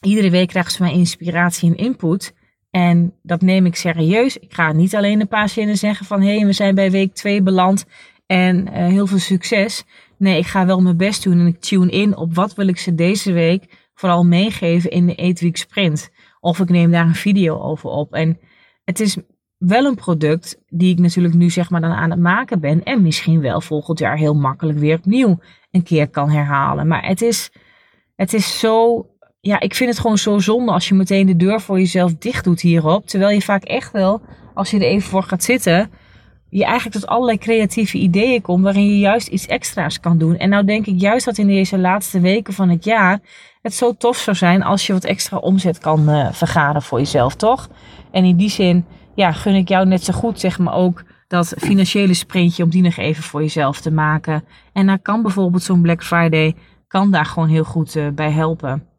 [0.01, 2.33] iedere week krijgen ze mijn inspiratie en input.
[2.71, 4.37] En dat neem ik serieus.
[4.37, 7.13] Ik ga niet alleen een paar zinnen zeggen van hé, hey, we zijn bij week
[7.13, 7.85] 2 beland
[8.25, 9.83] en uh, heel veel succes.
[10.17, 12.77] Nee, ik ga wel mijn best doen en ik tune in op wat wil ik
[12.77, 16.09] ze deze week vooral meegeven in de 8 Week Sprint.
[16.39, 18.13] Of ik neem daar een video over op.
[18.13, 18.39] En
[18.83, 19.17] het is
[19.57, 22.83] wel een product die ik natuurlijk nu zeg maar dan aan het maken ben.
[22.83, 25.39] En misschien wel volgend jaar heel makkelijk weer opnieuw
[25.71, 26.87] een keer kan herhalen.
[26.87, 27.51] Maar het is,
[28.15, 29.05] het is zo,
[29.39, 32.43] ja, ik vind het gewoon zo zonde als je meteen de deur voor jezelf dicht
[32.43, 33.07] doet hierop.
[33.07, 34.21] Terwijl je vaak echt wel,
[34.53, 35.91] als je er even voor gaat zitten,
[36.49, 40.37] je eigenlijk tot allerlei creatieve ideeën komt waarin je juist iets extra's kan doen.
[40.37, 43.19] En nou denk ik juist dat in deze laatste weken van het jaar
[43.61, 47.35] het zo tof zou zijn als je wat extra omzet kan uh, vergaren voor jezelf,
[47.35, 47.69] toch?
[48.11, 51.53] En in die zin, ja, gun ik jou net zo goed, zeg maar ook, dat
[51.57, 54.43] financiële sprintje om die nog even voor jezelf te maken.
[54.73, 56.55] En daar kan bijvoorbeeld zo'n Black Friday,
[56.87, 58.94] kan daar gewoon heel goed uh, bij helpen.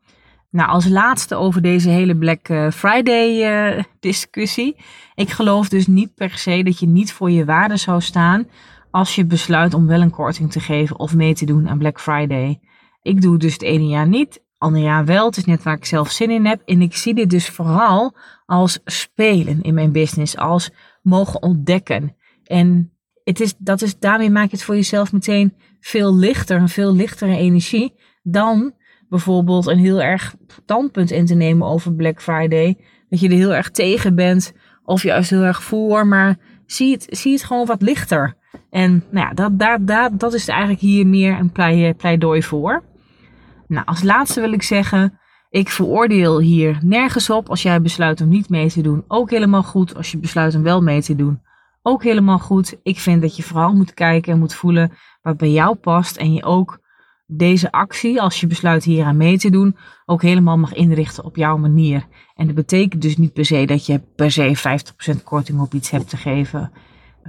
[0.50, 4.76] Nou, als laatste over deze hele Black eh, Friday uh, discussie.
[5.14, 8.46] Ik geloof dus niet per se dat je niet voor je waarde zou staan
[8.90, 12.00] als je besluit om wel een korting te geven of mee te doen aan Black
[12.00, 12.60] Friday.
[13.02, 15.26] Ik doe dus het ene jaar niet, ander jaar wel.
[15.26, 16.62] Het is net waar ik zelf zin in heb.
[16.64, 20.70] En ik zie dit dus vooral als spelen in mijn business, als
[21.02, 22.16] mogen ontdekken.
[22.44, 22.92] En
[23.24, 26.94] het is, dat is, daarmee maak je het voor jezelf meteen veel lichter, een veel
[26.94, 28.74] lichtere energie dan
[29.08, 32.78] bijvoorbeeld een heel erg standpunt in te nemen over Black Friday.
[33.08, 34.52] Dat je er heel erg tegen bent
[34.84, 38.34] of juist heel erg voor, maar zie het, zie het gewoon wat lichter.
[38.70, 42.84] En nou ja, dat, dat, dat, dat is eigenlijk hier meer een pleidooi voor.
[43.68, 45.18] Nou, als laatste wil ik zeggen,
[45.50, 47.48] ik veroordeel hier nergens op.
[47.48, 49.96] Als jij besluit om niet mee te doen, ook helemaal goed.
[49.96, 51.40] Als je besluit om wel mee te doen,
[51.82, 52.76] ook helemaal goed.
[52.82, 54.92] Ik vind dat je vooral moet kijken en moet voelen
[55.22, 56.16] wat bij jou past.
[56.16, 56.80] En je ook
[57.26, 61.36] deze actie, als je besluit hier aan mee te doen, ook helemaal mag inrichten op
[61.36, 62.06] jouw manier.
[62.34, 64.80] En dat betekent dus niet per se dat je per se
[65.18, 66.72] 50% korting op iets hebt te geven.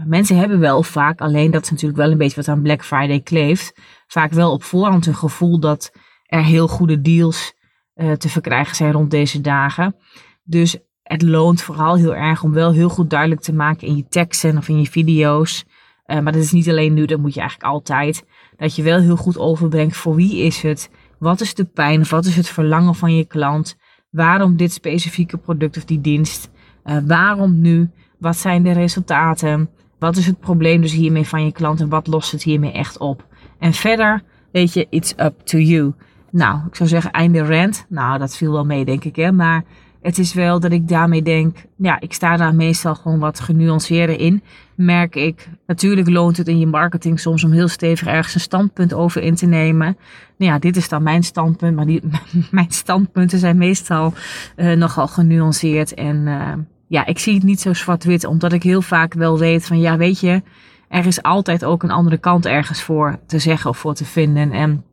[0.06, 3.20] Mensen hebben wel vaak, alleen dat is natuurlijk wel een beetje wat aan Black Friday
[3.20, 3.74] kleeft,
[4.08, 5.92] vaak wel op voorhand een gevoel dat
[6.26, 7.54] er heel goede deals
[7.96, 9.96] uh, te verkrijgen zijn rond deze dagen.
[10.44, 14.08] Dus het loont vooral heel erg om wel heel goed duidelijk te maken in je
[14.08, 15.66] teksten of in je video's.
[16.08, 18.26] Uh, maar dat is niet alleen nu, dat moet je eigenlijk altijd
[18.58, 22.26] dat je wel heel goed overbrengt voor wie is het, wat is de pijn wat
[22.26, 23.78] is het verlangen van je klant,
[24.10, 26.50] waarom dit specifieke product of die dienst,
[26.86, 27.90] uh, waarom nu,
[28.20, 32.08] wat zijn de resultaten, wat is het probleem dus hiermee van je klant en wat
[32.08, 33.26] lost het hiermee echt op.
[33.60, 35.94] En verder, weet je, it's up to you.
[36.32, 37.86] Nou, ik zou zeggen einde rant.
[37.90, 39.64] Nou, dat viel wel mee denk ik hè, maar
[40.02, 44.20] het is wel dat ik daarmee denk, ja, ik sta daar meestal gewoon wat genuanceerder
[44.20, 44.44] in.
[44.78, 48.94] Merk ik, natuurlijk loont het in je marketing soms om heel stevig ergens een standpunt
[48.94, 49.98] over in te nemen.
[50.38, 52.02] Nou ja, dit is dan mijn standpunt, maar die,
[52.52, 54.14] mijn standpunten zijn meestal
[54.56, 55.94] uh, nogal genuanceerd.
[55.94, 56.54] En uh,
[56.88, 59.98] ja, ik zie het niet zo zwart-wit, omdat ik heel vaak wel weet van ja,
[59.98, 60.42] weet je,
[60.90, 64.52] er is altijd ook een andere kant ergens voor te zeggen of voor te vinden.
[64.52, 64.84] En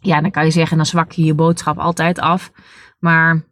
[0.00, 2.52] ja, dan kan je zeggen, dan zwak je je boodschap altijd af.
[2.98, 3.42] Maar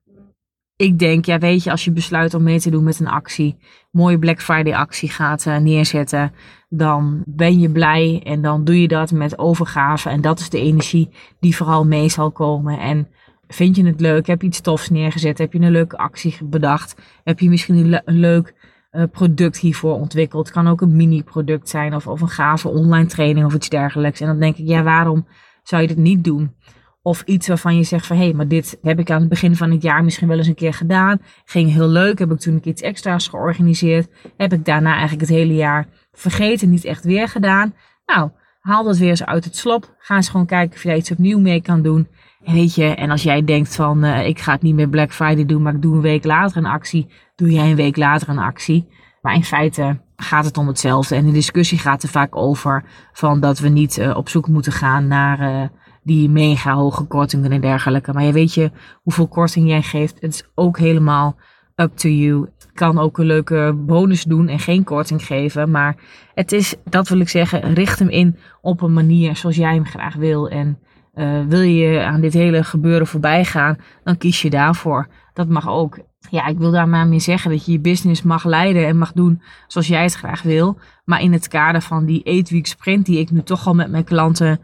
[0.80, 3.56] ik denk, ja, weet je, als je besluit om mee te doen met een actie,
[3.90, 6.32] mooie Black Friday actie gaat uh, neerzetten,
[6.68, 10.08] dan ben je blij en dan doe je dat met overgave.
[10.08, 11.08] En dat is de energie
[11.40, 12.78] die vooral mee zal komen.
[12.78, 13.08] En
[13.48, 14.26] vind je het leuk?
[14.26, 15.38] Heb je iets tofs neergezet?
[15.38, 16.94] Heb je een leuke actie bedacht?
[17.24, 18.54] Heb je misschien een, leuk
[18.92, 20.46] uh, product hiervoor ontwikkeld?
[20.46, 24.20] Het kan ook een mini-product zijn of, of een gave online training of iets dergelijks.
[24.20, 25.26] En dan denk ik, ja, waarom
[25.62, 26.54] zou je dit niet doen?
[27.02, 29.56] Of iets waarvan je zegt van hé, hey, maar dit heb ik aan het begin
[29.56, 31.20] van het jaar misschien wel eens een keer gedaan.
[31.44, 32.18] Ging heel leuk.
[32.18, 34.08] Heb ik toen keer iets extra's georganiseerd.
[34.36, 37.74] Heb ik daarna eigenlijk het hele jaar vergeten, niet echt weer gedaan.
[38.06, 39.94] Nou, haal dat weer eens uit het slop.
[39.98, 42.08] Ga eens gewoon kijken of je iets opnieuw mee kan doen.
[42.44, 45.12] En weet je, en als jij denkt van uh, ik ga het niet meer Black
[45.12, 48.28] Friday doen, maar ik doe een week later een actie, doe jij een week later
[48.28, 48.88] een actie.
[49.22, 51.14] Maar in feite gaat het om hetzelfde.
[51.14, 54.72] En de discussie gaat er vaak over van dat we niet uh, op zoek moeten
[54.72, 55.68] gaan naar uh,
[56.10, 58.12] die mega hoge kortingen en dergelijke.
[58.12, 58.70] Maar je weet je
[59.02, 60.20] hoeveel korting jij geeft.
[60.20, 61.36] Het is ook helemaal
[61.76, 62.48] up to you.
[62.74, 65.70] kan ook een leuke bonus doen en geen korting geven.
[65.70, 65.96] Maar
[66.34, 69.86] het is, dat wil ik zeggen, richt hem in op een manier zoals jij hem
[69.86, 70.48] graag wil.
[70.48, 70.78] En
[71.14, 75.08] uh, wil je aan dit hele gebeuren voorbij gaan, dan kies je daarvoor.
[75.32, 75.98] Dat mag ook.
[76.30, 79.12] Ja, ik wil daar maar mee zeggen dat je je business mag leiden en mag
[79.12, 80.78] doen zoals jij het graag wil.
[81.04, 83.90] Maar in het kader van die 8 week sprint die ik nu toch al met
[83.90, 84.60] mijn klanten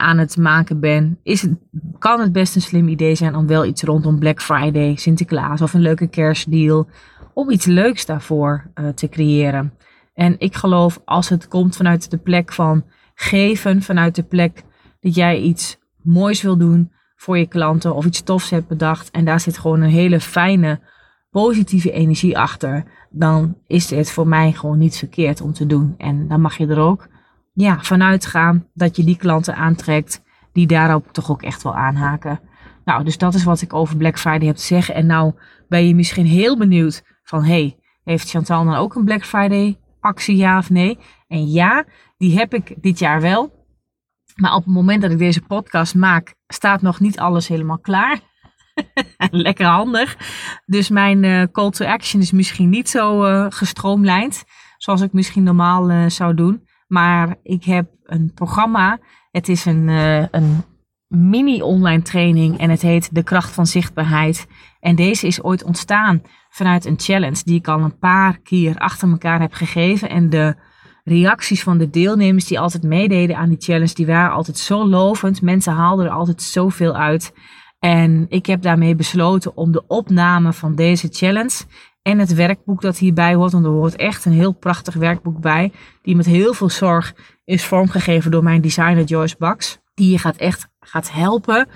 [0.00, 1.52] aan het maken ben, is het,
[1.98, 5.74] kan het best een slim idee zijn om wel iets rondom Black Friday, Sinterklaas of
[5.74, 6.88] een leuke kerstdeal,
[7.34, 9.72] om iets leuks daarvoor uh, te creëren.
[10.14, 12.84] En ik geloof als het komt vanuit de plek van
[13.14, 14.64] geven, vanuit de plek
[15.00, 19.24] dat jij iets moois wil doen voor je klanten of iets tofs hebt bedacht en
[19.24, 20.80] daar zit gewoon een hele fijne,
[21.30, 25.94] positieve energie achter, dan is het voor mij gewoon niet verkeerd om te doen.
[25.96, 27.08] En dan mag je er ook
[27.60, 32.40] ja, vanuit gaan dat je die klanten aantrekt die daarop toch ook echt wel aanhaken.
[32.84, 34.94] Nou, dus dat is wat ik over Black Friday heb te zeggen.
[34.94, 35.32] En nou
[35.68, 40.36] ben je misschien heel benieuwd van, hey, heeft Chantal dan ook een Black Friday actie,
[40.36, 40.98] ja of nee?
[41.28, 41.84] En ja,
[42.16, 43.58] die heb ik dit jaar wel.
[44.36, 48.20] Maar op het moment dat ik deze podcast maak, staat nog niet alles helemaal klaar.
[49.30, 50.16] Lekker handig.
[50.66, 54.44] Dus mijn uh, call to action is misschien niet zo uh, gestroomlijnd.
[54.76, 56.68] Zoals ik misschien normaal uh, zou doen.
[56.90, 58.98] Maar ik heb een programma.
[59.30, 59.88] Het is een,
[60.30, 60.64] een
[61.06, 62.58] mini-online training.
[62.58, 64.46] En het heet De Kracht van Zichtbaarheid.
[64.80, 67.42] En deze is ooit ontstaan vanuit een challenge.
[67.44, 70.08] Die ik al een paar keer achter elkaar heb gegeven.
[70.08, 70.56] En de
[71.04, 75.42] reacties van de deelnemers die altijd meededen aan die challenge, die waren altijd zo lovend.
[75.42, 77.32] Mensen haalden er altijd zoveel uit.
[77.78, 81.64] En ik heb daarmee besloten om de opname van deze challenge
[82.02, 85.72] en het werkboek dat hierbij hoort, want er hoort echt een heel prachtig werkboek bij,
[86.02, 89.78] die met heel veel zorg is vormgegeven door mijn designer Joyce Bax.
[89.94, 91.68] Die je gaat echt gaat helpen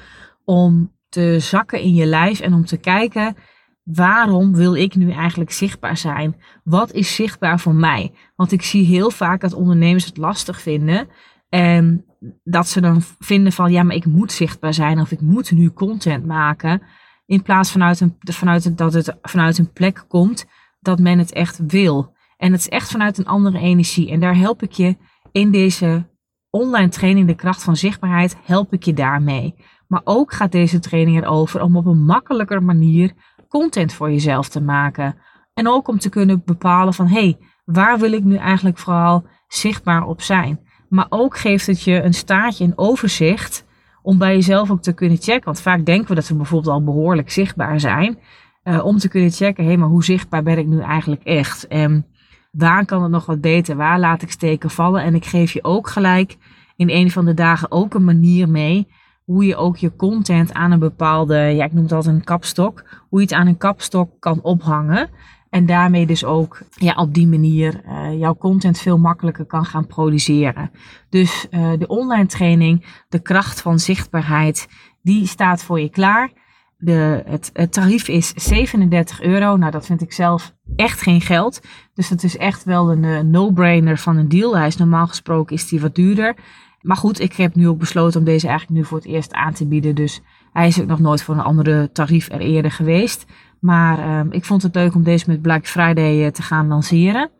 [0.44, 3.36] om te zakken in je lijf en om te kijken
[3.84, 6.36] waarom wil ik nu eigenlijk zichtbaar zijn?
[6.64, 8.12] Wat is zichtbaar voor mij?
[8.36, 11.08] Want ik zie heel vaak dat ondernemers het lastig vinden.
[11.48, 12.04] En
[12.44, 15.70] dat ze dan vinden van ja, maar ik moet zichtbaar zijn of ik moet nu
[15.70, 16.82] content maken.
[17.26, 20.46] In plaats vanuit, een, vanuit dat het vanuit een plek komt
[20.80, 22.12] dat men het echt wil.
[22.36, 24.10] En het is echt vanuit een andere energie.
[24.10, 24.96] En daar help ik je
[25.32, 26.06] in deze
[26.50, 29.54] online training, de kracht van zichtbaarheid, help ik je daarmee.
[29.88, 33.12] Maar ook gaat deze training erover om op een makkelijker manier
[33.48, 35.16] content voor jezelf te maken.
[35.54, 39.26] En ook om te kunnen bepalen van hé, hey, waar wil ik nu eigenlijk vooral
[39.48, 40.60] zichtbaar op zijn?
[40.88, 43.64] Maar ook geeft het je een staartje, een overzicht
[44.04, 45.44] om bij jezelf ook te kunnen checken.
[45.44, 48.18] Want vaak denken we dat we bijvoorbeeld al behoorlijk zichtbaar zijn.
[48.64, 51.66] Uh, om te kunnen checken, hé, maar hoe zichtbaar ben ik nu eigenlijk echt?
[51.66, 52.06] En
[52.50, 53.76] waar kan het nog wat beter?
[53.76, 55.02] Waar laat ik steken vallen?
[55.02, 56.36] En ik geef je ook gelijk
[56.76, 58.88] in een van de dagen ook een manier mee
[59.24, 62.84] hoe je ook je content aan een bepaalde, ja, ik noem het altijd een kapstok,
[63.08, 65.08] hoe je het aan een kapstok kan ophangen.
[65.54, 69.86] En daarmee dus ook ja, op die manier uh, jouw content veel makkelijker kan gaan
[69.86, 70.70] produceren.
[71.08, 74.68] Dus uh, de online training, de kracht van zichtbaarheid,
[75.02, 76.30] die staat voor je klaar.
[76.78, 79.56] De, het, tarief is 37 euro.
[79.56, 81.60] Nou, dat vind ik zelf echt geen geld.
[81.94, 84.56] Dus dat is echt wel een uh, no-brainer van een deal.
[84.56, 86.34] Hij is normaal gesproken is die wat duurder.
[86.80, 89.52] Maar goed, ik heb nu ook besloten om deze eigenlijk nu voor het eerst aan
[89.52, 89.94] te bieden.
[89.94, 90.20] Dus
[90.52, 93.26] hij is ook nog nooit voor een andere tarief er eerder geweest.
[93.64, 97.30] Maar uh, ik vond het leuk om deze met Black Friday uh, te gaan lanceren.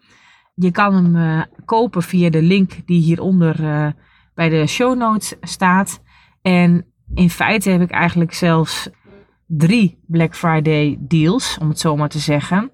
[0.54, 3.86] Je kan hem uh, kopen via de link die hieronder uh,
[4.34, 6.02] bij de show notes staat.
[6.42, 8.88] En in feite heb ik eigenlijk zelfs
[9.46, 12.70] drie Black Friday deals, om het zo maar te zeggen.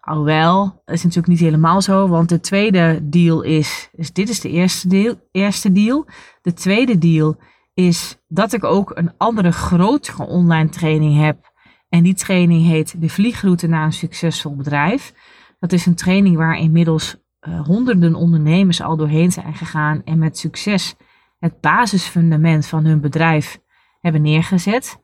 [0.00, 4.40] Alhoewel, dat is natuurlijk niet helemaal zo, want de tweede deal is, dus dit is
[4.40, 6.06] de eerste deal, eerste deal.
[6.42, 7.36] De tweede deal
[7.74, 11.49] is dat ik ook een andere grotere online training heb.
[11.90, 15.14] En die training heet de vliegroute naar een succesvol bedrijf.
[15.58, 17.16] Dat is een training waar inmiddels
[17.48, 20.96] uh, honderden ondernemers al doorheen zijn gegaan en met succes
[21.38, 23.60] het basisfundament van hun bedrijf
[24.00, 25.02] hebben neergezet.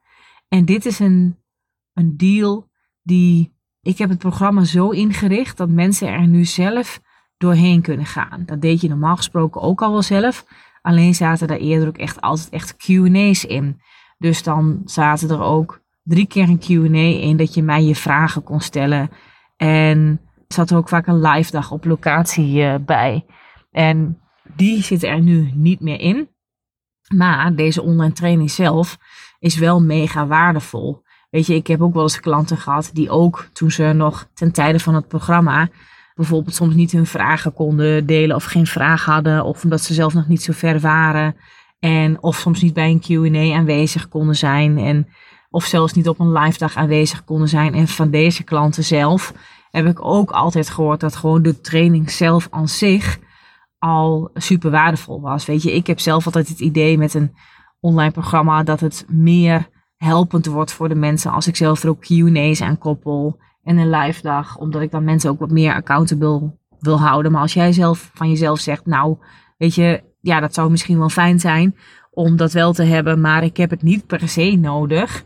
[0.49, 1.39] En dit is een,
[1.93, 2.71] een deal
[3.03, 3.55] die.
[3.83, 7.01] Ik heb het programma zo ingericht dat mensen er nu zelf
[7.37, 8.43] doorheen kunnen gaan.
[8.47, 10.47] Dat deed je normaal gesproken ook al wel zelf.
[10.83, 13.81] Alleen zaten daar eerder ook echt altijd echt QA's in.
[14.19, 18.43] Dus dan zaten er ook drie keer een QA in dat je mij je vragen
[18.43, 19.11] kon stellen.
[19.57, 23.25] En er zat ook vaak een live dag op locatie uh, bij.
[23.71, 24.19] En
[24.55, 26.29] die zit er nu niet meer in.
[27.15, 28.99] Maar deze online training zelf
[29.39, 31.03] is wel mega waardevol.
[31.31, 34.53] Weet je, ik heb ook wel eens klanten gehad die ook toen ze nog ten
[34.53, 35.69] tijde van het programma
[36.15, 40.15] bijvoorbeeld soms niet hun vragen konden delen of geen vraag hadden of omdat ze zelf
[40.15, 41.37] nog niet zo ver waren
[41.79, 45.09] en of soms niet bij een Q&A aanwezig konden zijn en
[45.57, 47.75] of zelfs niet op een live dag aanwezig konden zijn.
[47.75, 49.33] En van deze klanten zelf
[49.71, 53.19] heb ik ook altijd gehoord dat gewoon de training zelf aan zich
[53.79, 55.47] al super waardevol was.
[55.47, 57.35] Weet je, ik heb zelf altijd het idee met een
[57.81, 62.01] online programma dat het meer helpend wordt voor de mensen als ik zelf er ook
[62.01, 66.57] Q&A's aan koppel en een live dag, omdat ik dan mensen ook wat meer accountable
[66.79, 67.33] wil houden.
[67.33, 69.17] Maar als jij zelf van jezelf zegt, nou,
[69.59, 71.77] weet je, ja, dat zou misschien wel fijn zijn
[72.17, 75.25] om dat wel te hebben, maar ik heb het niet per se nodig.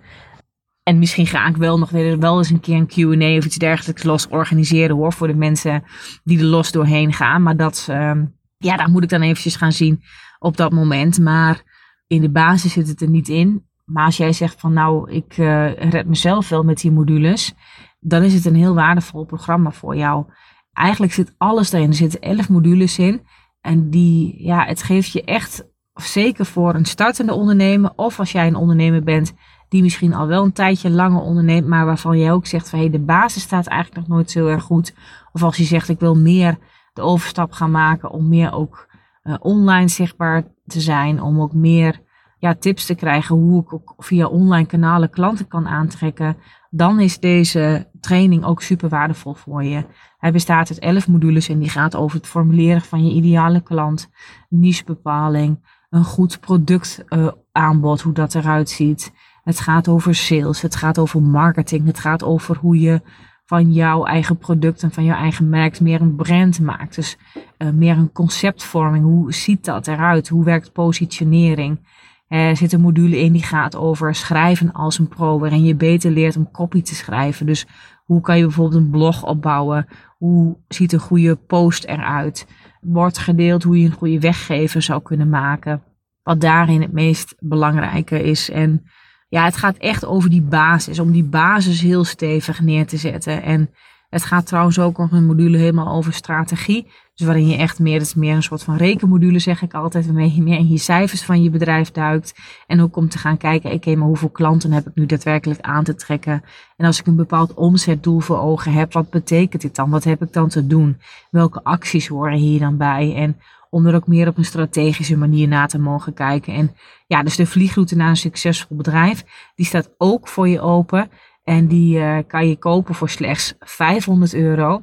[0.82, 4.02] En misschien ga ik wel nog wel eens een keer een Q&A of iets dergelijks
[4.02, 5.82] los organiseren hoor, voor de mensen
[6.24, 7.42] die er los doorheen gaan.
[7.42, 8.12] Maar dat, uh,
[8.56, 10.02] ja, daar moet ik dan eventjes gaan zien
[10.38, 11.18] op dat moment.
[11.18, 11.62] Maar
[12.06, 13.64] in de basis zit het er niet in.
[13.84, 17.54] Maar als jij zegt van nou, ik uh, red mezelf wel met die modules,
[18.00, 20.24] dan is het een heel waardevol programma voor jou.
[20.72, 21.88] Eigenlijk zit alles erin.
[21.88, 23.22] Er zitten elf modules in.
[23.60, 28.46] En die, ja, het geeft je echt, zeker voor een startende ondernemer, of als jij
[28.46, 29.32] een ondernemer bent
[29.68, 32.84] die misschien al wel een tijdje langer onderneemt, maar waarvan jij ook zegt van hé,
[32.84, 34.94] hey, de basis staat eigenlijk nog nooit zo erg goed.
[35.32, 36.58] Of als je zegt ik wil meer
[36.92, 38.88] de overstap gaan maken om meer ook
[39.22, 42.00] uh, online zichtbaar te zijn, om ook meer
[42.38, 46.36] ja, tips te krijgen hoe ik ook via online kanalen klanten kan aantrekken,
[46.70, 49.84] dan is deze training ook super waardevol voor je.
[50.18, 54.10] Hij bestaat uit 11 modules en die gaat over het formuleren van je ideale klant,
[54.48, 59.12] nichebepaling, een goed productaanbod, uh, hoe dat eruit ziet.
[59.42, 63.00] Het gaat over sales, het gaat over marketing, het gaat over hoe je
[63.44, 66.94] van jouw eigen product en van jouw eigen merk meer een brand maakt.
[66.94, 67.18] Dus
[67.58, 69.04] uh, meer een conceptvorming.
[69.04, 70.28] Hoe ziet dat eruit?
[70.28, 71.80] Hoe werkt positionering?
[72.28, 76.10] Er zit een module in die gaat over schrijven als een pro, waarin je beter
[76.10, 77.46] leert om copy te schrijven.
[77.46, 77.66] Dus
[78.04, 79.86] hoe kan je bijvoorbeeld een blog opbouwen?
[80.18, 82.46] Hoe ziet een goede post eruit?
[82.80, 85.82] Wordt gedeeld hoe je een goede weggever zou kunnen maken.
[86.22, 88.50] Wat daarin het meest belangrijke is.
[88.50, 88.84] En
[89.28, 90.98] ja, het gaat echt over die basis.
[90.98, 93.42] Om die basis heel stevig neer te zetten.
[93.42, 93.70] En
[94.10, 96.86] het gaat trouwens ook nog een module helemaal over strategie.
[97.14, 100.06] Dus waarin je echt meer, het is meer een soort van rekenmodule zeg ik altijd,
[100.06, 102.34] waarmee je meer in je cijfers van je bedrijf duikt.
[102.66, 105.84] En ook om te gaan kijken, oké, maar hoeveel klanten heb ik nu daadwerkelijk aan
[105.84, 106.42] te trekken?
[106.76, 109.90] En als ik een bepaald omzetdoel voor ogen heb, wat betekent dit dan?
[109.90, 111.00] Wat heb ik dan te doen?
[111.30, 113.14] Welke acties horen hier dan bij?
[113.14, 113.36] En
[113.70, 116.54] om er ook meer op een strategische manier na te mogen kijken.
[116.54, 121.10] En ja, dus de vliegroute naar een succesvol bedrijf, die staat ook voor je open.
[121.50, 124.82] En die uh, kan je kopen voor slechts 500 euro.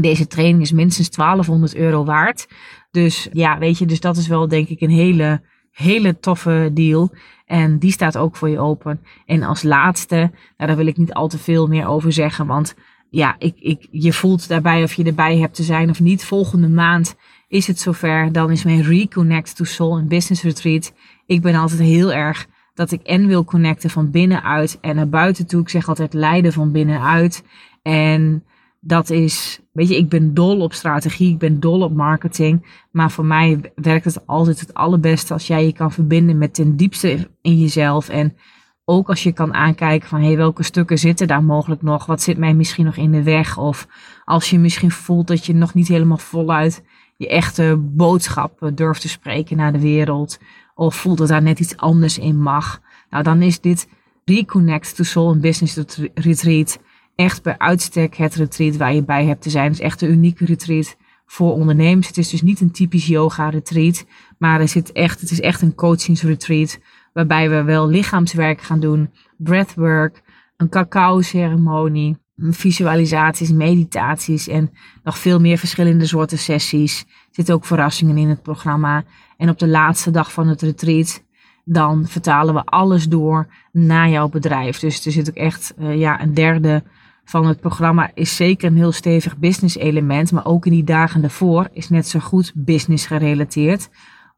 [0.00, 2.48] Deze training is minstens 1200 euro waard.
[2.90, 7.10] Dus ja, weet je, dus dat is wel denk ik een hele, hele toffe deal.
[7.46, 9.00] En die staat ook voor je open.
[9.26, 12.46] En als laatste, nou, daar wil ik niet al te veel meer over zeggen.
[12.46, 12.74] Want
[13.10, 16.24] ja, ik, ik, je voelt daarbij of je erbij hebt te zijn of niet.
[16.24, 17.16] Volgende maand
[17.48, 18.32] is het zover.
[18.32, 20.92] Dan is mijn Reconnect to Soul en Business Retreat.
[21.26, 25.46] Ik ben altijd heel erg dat ik en wil connecten van binnenuit en naar buiten
[25.46, 25.60] toe.
[25.60, 27.44] Ik zeg altijd leiden van binnenuit.
[27.82, 28.44] En
[28.80, 32.84] dat is, weet je, ik ben dol op strategie, ik ben dol op marketing.
[32.90, 36.76] Maar voor mij werkt het altijd het allerbeste als jij je kan verbinden met ten
[36.76, 38.08] diepste in jezelf.
[38.08, 38.36] En
[38.84, 42.06] ook als je kan aankijken van, hey, welke stukken zitten daar mogelijk nog?
[42.06, 43.58] Wat zit mij misschien nog in de weg?
[43.58, 43.88] Of
[44.24, 46.82] als je misschien voelt dat je nog niet helemaal voluit
[47.20, 50.38] je echte boodschap durft te spreken naar de wereld.
[50.80, 52.80] Of voelt dat daar net iets anders in mag.
[53.10, 53.88] Nou, dan is dit
[54.24, 55.76] Reconnect to Soul and Business
[56.14, 56.78] Retreat
[57.14, 59.64] echt bij uitstek het retreat waar je bij hebt te zijn.
[59.64, 62.06] Het is echt een unieke retreat voor ondernemers.
[62.06, 64.06] Het is dus niet een typisch yoga retreat,
[64.38, 66.78] maar er zit echt, het is echt een coachingsretreat
[67.12, 70.22] waarbij we wel lichaamswerk gaan doen, breathwork,
[70.56, 74.70] een cacao ceremonie, visualisaties, meditaties en
[75.02, 77.00] nog veel meer verschillende soorten sessies.
[77.00, 79.04] Er zitten ook verrassingen in het programma.
[79.40, 81.24] En op de laatste dag van het retreat,
[81.64, 84.78] dan vertalen we alles door naar jouw bedrijf.
[84.78, 86.82] Dus er zit ook echt uh, ja, een derde
[87.24, 90.32] van het programma is zeker een heel stevig business element.
[90.32, 93.88] Maar ook in die dagen daarvoor is net zo goed business gerelateerd.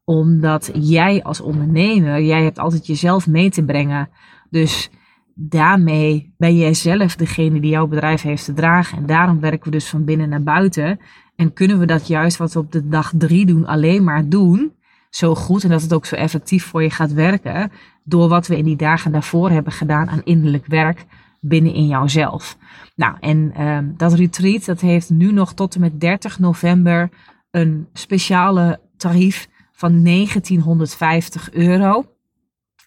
[0.03, 4.09] Omdat jij als ondernemer, jij hebt altijd jezelf mee te brengen.
[4.49, 4.89] Dus
[5.35, 8.97] daarmee ben jij zelf degene die jouw bedrijf heeft te dragen.
[8.97, 10.99] En daarom werken we dus van binnen naar buiten.
[11.35, 14.81] En kunnen we dat juist wat we op de dag drie doen, alleen maar doen.
[15.15, 17.71] Zo goed en dat het ook zo effectief voor je gaat werken.
[18.03, 21.05] Door wat we in die dagen daarvoor hebben gedaan aan innerlijk werk
[21.39, 22.57] binnen in jouzelf.
[22.95, 27.09] Nou, en um, dat retreat dat heeft nu nog tot en met 30 november
[27.51, 32.05] een speciale tarief van 1950 euro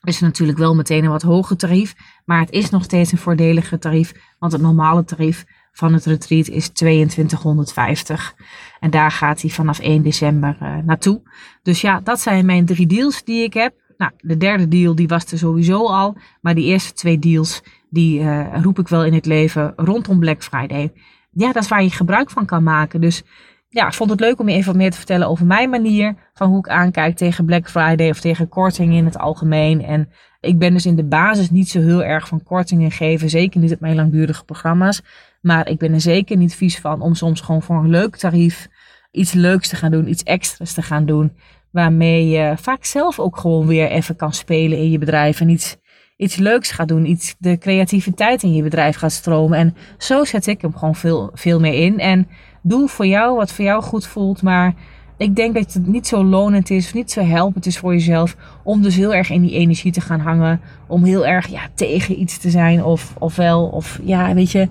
[0.07, 3.79] is natuurlijk wel meteen een wat hoger tarief, maar het is nog steeds een voordeliger
[3.79, 5.45] tarief, want het normale tarief
[5.77, 8.35] van het retreat is 2250.
[8.81, 11.23] En daar gaat hij vanaf 1 december uh, naartoe.
[11.63, 13.75] Dus ja, dat zijn mijn drie deals die ik heb.
[13.97, 18.21] Nou, de derde deal die was er sowieso al, maar die eerste twee deals die
[18.21, 20.93] uh, roep ik wel in het leven rondom Black Friday.
[21.31, 23.01] Ja, dat is waar je gebruik van kan maken.
[23.01, 23.23] Dus
[23.69, 26.15] ja, ik vond het leuk om je even wat meer te vertellen over mijn manier
[26.35, 29.83] van hoe ik aankijk tegen Black Friday of tegen kortingen in het algemeen.
[29.83, 30.09] En
[30.41, 33.73] ik ben dus in de basis niet zo heel erg van kortingen geven, zeker niet
[33.73, 35.03] op mijn langdurige programma's.
[35.41, 38.69] Maar ik ben er zeker niet vies van om soms gewoon voor een leuk tarief
[39.17, 41.33] iets leuks te gaan doen, iets extra's te gaan doen.
[41.71, 45.77] Waarmee je vaak zelf ook gewoon weer even kan spelen in je bedrijf en iets,
[46.17, 47.07] iets leuks gaat doen.
[47.07, 49.59] Iets, de creativiteit in je bedrijf gaat stromen.
[49.59, 51.99] En zo zet ik hem gewoon veel, veel meer in.
[51.99, 52.29] En
[52.63, 54.43] doe voor jou wat voor jou goed voelt.
[54.43, 54.75] Maar
[55.19, 58.37] ik denk dat het niet zo lonend is, of niet zo helpend is voor jezelf.
[58.63, 60.61] Om dus heel erg in die energie te gaan hangen.
[60.87, 62.85] Om heel erg ja, tegen iets te zijn.
[62.85, 64.69] Of, of wel, of ja, weet je.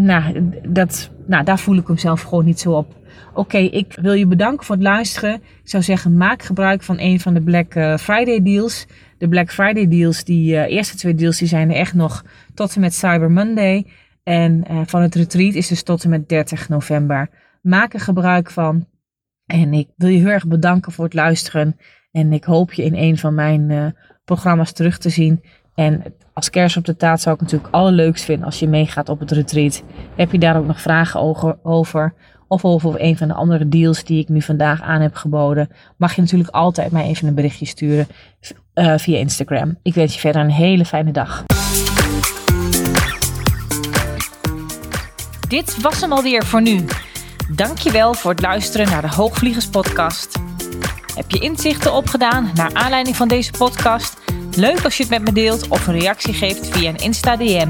[0.00, 2.94] Nou, dat, nou, daar voel ik hem zelf gewoon niet zo op.
[3.34, 5.34] Oké, ik wil je bedanken voor het luisteren.
[5.34, 8.86] Ik zou zeggen, maak gebruik van een van de Black eh, Friday deals.
[9.18, 12.24] De Black Friday deals, die uh, eerste twee deals, die zijn er echt nog
[12.54, 13.86] tot en met Cyber Monday.
[14.22, 17.30] En uh, van het retreat is dus tot en met 30 november.
[17.62, 18.86] Maak er gebruik van.
[19.46, 21.76] En ik wil je heel erg bedanken voor het luisteren.
[22.10, 23.94] En ik hoop je in een van mijn
[24.24, 25.42] programma's terug te zien.
[25.80, 26.02] En
[26.32, 29.30] als kerst op de taart zou ik natuurlijk allerleukst vinden als je meegaat op het
[29.30, 29.82] retreat.
[30.16, 31.20] Heb je daar ook nog vragen
[31.62, 32.14] over?
[32.48, 35.68] Of over een van de andere deals die ik nu vandaag aan heb geboden.
[35.96, 38.06] Mag je natuurlijk altijd mij even een berichtje sturen
[38.74, 39.78] uh, via Instagram.
[39.82, 41.44] Ik wens je verder een hele fijne dag.
[45.48, 46.84] Dit was hem alweer voor nu.
[47.54, 50.38] Dankjewel voor het luisteren naar de Hoogvliegers podcast.
[51.14, 54.18] Heb je inzichten opgedaan naar aanleiding van deze podcast?
[54.56, 57.68] Leuk als je het met me deelt of een reactie geeft via een Insta DM.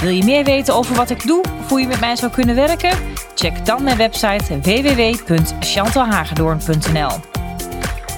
[0.00, 2.54] Wil je meer weten over wat ik doe of hoe je met mij zou kunnen
[2.54, 2.98] werken?
[3.34, 7.10] Check dan mijn website www.chantalhagedoorn.nl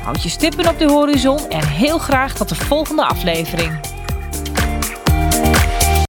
[0.03, 3.81] Houd je stippen op de horizon en heel graag tot de volgende aflevering.